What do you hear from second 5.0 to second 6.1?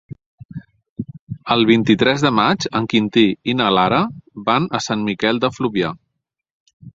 Miquel de Fluvià.